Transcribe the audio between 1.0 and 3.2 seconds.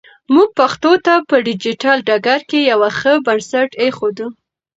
ته په ډیجیټل ډګر کې یو ښه